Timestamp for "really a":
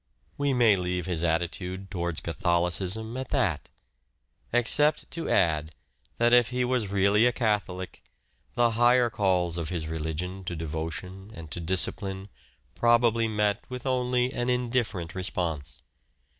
6.87-7.31